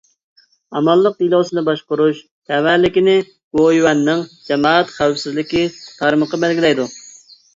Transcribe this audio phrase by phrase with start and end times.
[0.77, 3.15] ئامانلىق دېلوسىنى باشقۇرۇش تەۋەلىكىنى
[3.59, 6.91] گوۋۇيۈەننىڭ جامائەت خەۋپسىزلىكى تارمىقى بەلگىلەيدۇ.